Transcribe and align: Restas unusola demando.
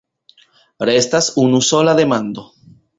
Restas 0.89 1.29
unusola 1.45 1.93
demando. 2.03 2.53